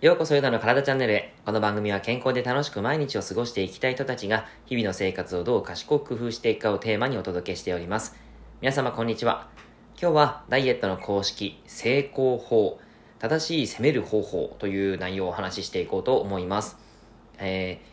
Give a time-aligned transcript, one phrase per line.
[0.00, 1.34] ようこそヨダの体チャンネルへ。
[1.44, 8.14] この番組は健康で楽しく毎日を過ごしていきたい人たちが日々の生活をどう賢く工夫していくかをテーマにお届けしております。
[8.60, 9.48] 皆様こんにちは。
[10.00, 12.78] 今日はダイエットの公式、成功法、
[13.18, 16.78] 正しい攻める方法という内容をお話ししていこうと思います。
[17.38, 17.91] えー、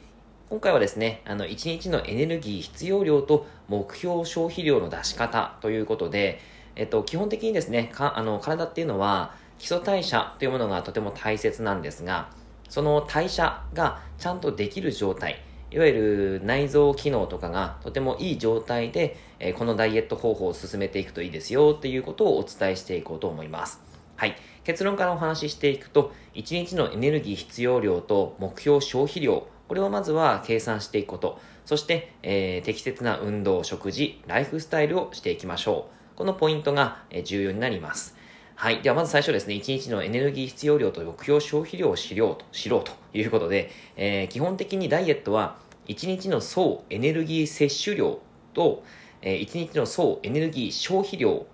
[0.50, 6.40] 今回はですね、あの、1日のエネルギー必要量と目標消費量の出し方ということで、
[6.76, 12.32] えっと、基本的にですね、かあの体っていうのは、基礎代謝というものがとても大切なんですが、
[12.68, 23.84] その代謝がちゃんとできる状態、いわゆる内臓機能とかがとてもいい状態で、えこのダイエット方法を進めていくといいですよっていうことをお伝えしていこうと思います。
[24.16, 24.36] はい。
[24.64, 36.18] 結論からお話ししていくと、1日のエネルギー必要量と目標消費量、これをまずは計算していくこと、そして、えー、適切な運動、食事、ライフスタイルをしていきましょう。
[36.18, 38.18] このポイントが、え重要になります。
[38.56, 38.82] はい。
[38.82, 48.18] では、まず最初ですね、1日のエネルギー必要量と目標消費量を知ろうと、知ろうということで、えー、基本的にダイエットは、1日の総エネルギー摂取量
[48.56, 48.84] と、
[49.22, 51.46] えー、1日の総エネルギー消費量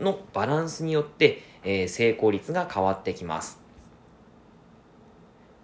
[0.00, 3.57] のバランスによって、えー、成功率が変わってきます。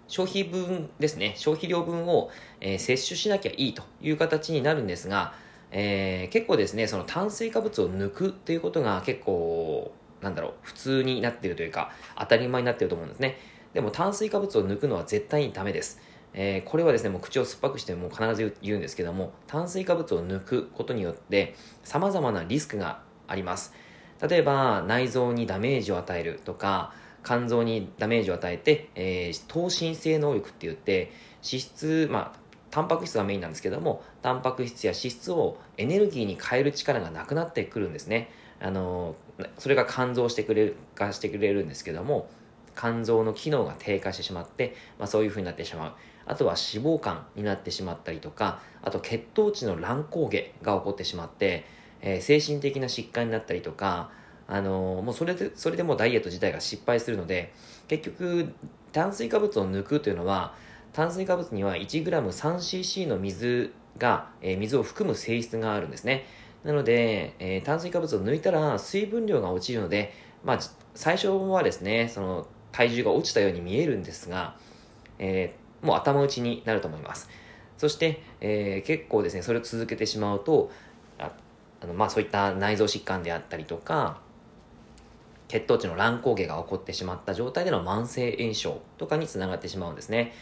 [0.07, 2.29] 消費分ですね、消費量分を、
[2.61, 5.33] えー、摂取しなきゃいいという形になるんですが、
[5.71, 9.91] えー、結構ですね、その炭水化物を抜くということが結構
[10.25, 13.37] なんだろう、普通になっているというか、当たり前になっていると思うんですね。
[13.73, 16.01] でも炭水化物を抜くのは絶対にダメです。
[16.33, 21.53] えー、これはですね、もう口を酸っぱくしても必ず言うんですけども、炭水化物を抜くことによって
[21.83, 23.73] 様々なリスクがあります。
[24.27, 26.93] 例えば、内臓にダメージを与えるとか、
[27.25, 31.11] 肝臓にダメージを与えて、えー、糖心性能力って言って、
[31.43, 32.39] 脂質、まあ、
[32.71, 38.29] タンパク質がメインなんですけども、タンパク質や脂質をエネルギーに変える力がなくなってくるんですね。
[38.59, 39.15] あの
[39.57, 42.29] それが肝臓してくれる化してくれるんですけども
[42.77, 45.93] 肝臓の機能が低下してしまって、まあ、そういうふうになってしまう
[46.25, 51.65] あとは脂肪肝になってしまったりとかあと血糖値の乱高下が起こってしまって、
[52.01, 54.09] えー、精神的な疾患になったりとか
[54.47, 57.53] あの、もうそれでそれでもダイエット自体が失敗するので
[57.87, 58.53] 結局
[58.91, 60.55] 炭水化物を抜くというのは
[60.93, 66.25] 炭水化物には 1g3cc の水が、えー、水を含む性質があるんですね
[66.65, 70.13] なので、えー、炭水化物を抜いたら水分量が落ちるので、
[70.43, 70.59] まあ、
[70.95, 74.57] 最初はですね、その体重が落ちたように見えるんですが、
[75.19, 77.29] えー、もう頭打ちになると思います。
[77.77, 80.71] そして、えー、結構ですね、それを続けてしまうと、
[81.19, 81.31] あ
[81.81, 84.21] あのまあ、そういった内臓疾患であったりとか、
[85.47, 90.33] 血糖値の乱高下が起こってしまった状態での慢性炎症とかにつながってしまうんですね。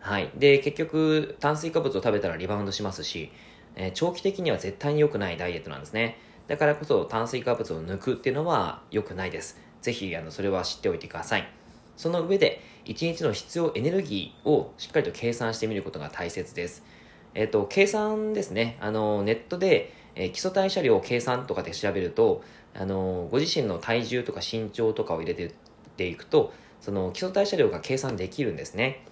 [0.00, 0.30] はい。
[0.36, 3.32] で、結局、炭水化物を食べたらリバウンドしますし、
[3.74, 6.18] えー、長期的には絶対に良くないダイエットなんですね。
[6.48, 9.58] だからこそ炭水化物を抜くっていうのは良くないです。
[9.82, 11.48] ぜひ、あの、それは知っておいてください。
[11.96, 16.84] その上で、1日の必要エネルギーをしっかりと計算してみることが大切です。
[17.34, 18.78] えっ、ー、と、計算ですね。
[18.80, 22.42] あの、ネットで、えー、基礎代謝量を計算とかで調べると、
[22.74, 25.54] あの、ご自身の体重とか身長とかを入れて
[25.96, 29.04] ていくと、その基礎代謝量が計算できるんですね。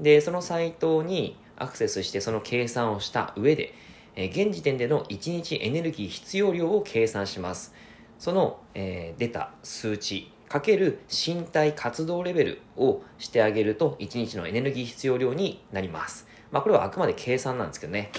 [0.00, 3.74] で、そのサイトにアクセスしてその計算をした上で、
[4.14, 7.74] え現時点での1日エネルギー必要量を計算します。
[8.18, 16.26] その、えー、出た数値かける身体活動レベルをしてあげると1日のエネルギー必要量になります。
[16.50, 18.10] まあこれはあくまで計算なんですけどね。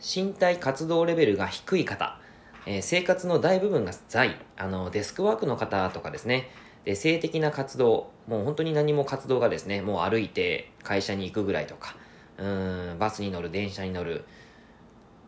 [0.00, 2.18] 身体活動レベルが低い方、
[2.66, 6.50] えー、生活の大部分が在、あのデスクワークの方とかですね、
[6.84, 11.96] で性的な活動、もう本当に何も活動がですね、もう歩いて会社に行くぐらいとか、
[12.38, 14.24] うんバスに乗る電車に乗る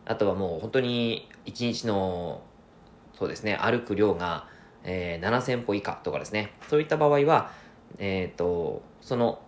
[0.05, 2.41] あとはもう本当に1日の
[3.17, 4.47] そうですね歩く量が、
[4.83, 6.53] えー、7000歩以下とかですね。
[6.69, 7.51] そういった場合は、
[7.99, 9.41] えっ、ー、とその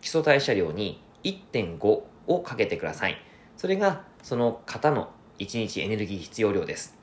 [0.00, 3.16] 基礎代謝量に1.5をかけてください。
[3.56, 6.96] それがその方の1日エネルギー必要量です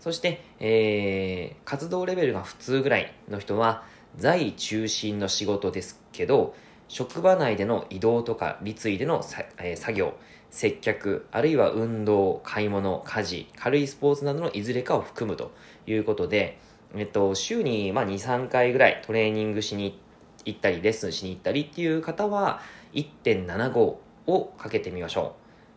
[0.00, 3.82] そして、えー、活動レベルが普通ぐらいの人は
[4.16, 6.54] 在中心の仕事ですけど
[6.88, 9.24] 職場内での移動とか立位での
[9.58, 10.14] えー、作業、
[10.50, 15.52] 接客、あるいは運動、買い物、家事、軽いスポーツなどのいずれかを含むと
[15.86, 16.58] いうことで、
[16.94, 20.00] えっと、週に、まあ、2、3回ぐらいトレーニングしに
[20.44, 22.60] 行ったり、レッスンしに行ったりっていう方は、
[22.94, 23.78] 1.75
[24.26, 25.34] をかけてみましょ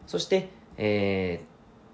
[0.08, 0.10] う。
[0.10, 0.50] そして、
[0.82, 1.42] え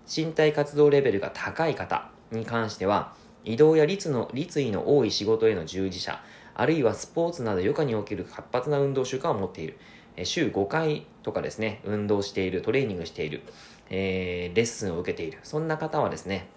[0.08, 6.22] ー、身体活動レベルが高い方に関しては、移動や立の立位の多い仕事への従事者、
[6.54, 9.78] あるいはスポーツなど余暇における活発な運動習慣を持っている。
[10.24, 13.42] 週5回とかですね、運動している、トレーニングしている。
[13.90, 15.40] えー、レッスンを受けている。
[15.44, 16.48] そんな方はですね、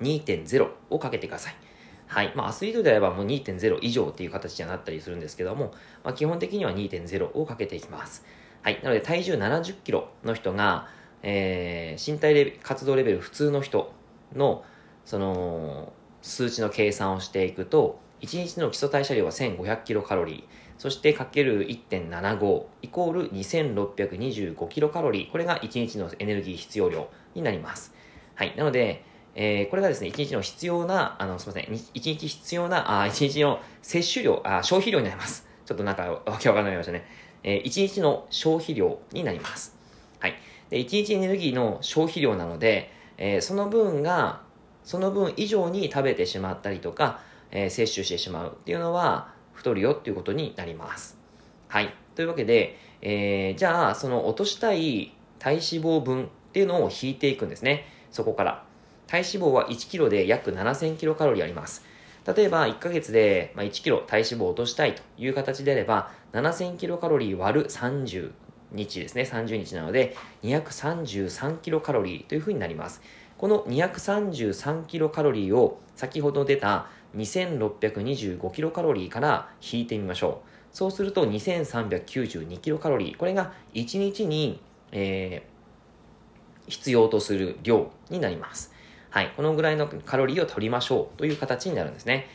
[0.00, 1.56] 2.0をかけてください。
[2.06, 2.32] はい。
[2.36, 5.72] まあ、アスリートであればもう2.0以上っていう形にはなったりするんですけども、
[6.04, 8.24] まあ、基本的には2.0をかけていきます。
[8.62, 8.80] はい。
[8.82, 10.88] なので、体重70キロの人が、
[11.26, 13.92] えー、身体レベ活動レベル普通の人
[14.36, 14.62] の、
[15.04, 20.44] その、数値の計算をしていくと、1日の基礎代謝量は1500キロカロリー、
[20.78, 27.94] そしてかける1.75イコール2625キロカロリー、これが1日のエネルギー必要量になります。
[28.34, 28.54] はい。
[28.56, 29.02] なので、
[29.34, 35.46] えー、これがですね、1日の必要な、あの、すみません、1日必要な、あ、1日の摂取量、あ、消費量になります。
[35.64, 37.06] ちょっとなんか、わけわかんないましたね。
[37.42, 39.83] えー、1日の消費量になります。
[40.24, 40.36] はい。
[40.70, 44.40] で、1日エネルギーの消費量なので、えー、その分が、
[44.82, 51.18] その分以上に食べてしまったりとか、えー、摂取してしまうっていうのは、太るよっていうことになります。
[51.68, 51.94] はい。
[52.14, 57.84] というわけで、えー、じゃあ、その落としたい体脂肪分っていうのを引いていくんですね。
[58.10, 58.64] そこから。
[59.06, 61.84] 体脂肪は1キロで約7000キロカロリーあります。
[62.26, 68.32] 例えば1ヶ月で1キロ体脂肪を落としたいという形であれば7000キロカロリー割る30
[68.74, 69.22] 日ですね。
[69.22, 73.02] 30日なので233キロカロリーというふうになります。
[73.38, 80.76] この233キロカロリーを先ほど出た2625キロカロリーから引いてみましょう。
[80.76, 83.16] そうすると2392キロカロリー。
[83.16, 84.60] これが1日に、
[84.92, 88.72] えー、必要とする量になります。
[89.10, 92.26] はい、このぐらいのカロリーを取りましょうという形になるんですね。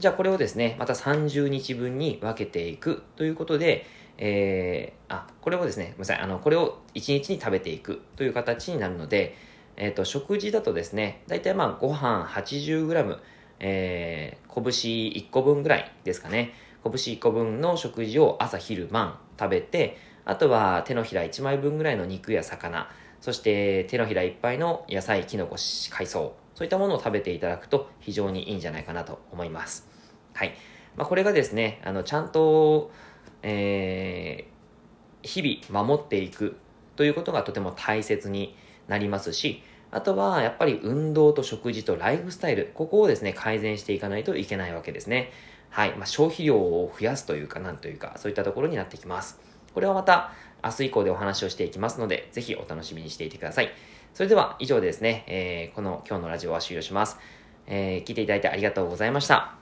[0.00, 3.84] じゃあこれをですね、また30日分に分けていくということで、
[4.16, 9.36] えー、あ、これをですね、ごめんなさい、あの、これを1日に食べていくという形になるので、
[9.76, 13.18] えっ、ー、と、食事だとですね、だいたいまあご飯 80g、
[13.60, 14.64] えー、拳
[15.22, 16.54] 1個分ぐらいですかね。
[16.82, 22.88] 拳1個分の食事を朝昼晩食べて、あとは手のひら1枚分ぐらいの肉や魚、
[23.20, 25.56] そして手のひらいっぱいの野菜、きのこ、
[25.90, 29.88] 海藻、そういったものを食べていただくと非常にいいんじゃないかなと思います。
[30.34, 30.52] はい。
[30.94, 32.90] まあ、これがですね、あの、ちゃんと、
[33.42, 36.58] えー、日々守っていく
[36.96, 38.54] ということがとても大切に
[38.88, 45.32] なりますし、あとは、やっぱり運動と食事とライフスタイル、ここをですね、改善していかないといけないわけですね。
[45.70, 45.96] はい。
[45.96, 49.40] まあ、消費量を増やすというか、なんというか、そういったところになってきます。
[49.72, 53.70] これはまた、明日以降でお話をしていきますので、ぜひお楽しみにしていてください。
[54.14, 57.18] それでは以上でですね、えー、この今日のラジオは終了します。
[57.66, 59.59] えー、聞いていただいてありがとうございました。